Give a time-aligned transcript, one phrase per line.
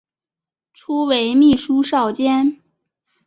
[0.73, 2.57] 初为秘书少监。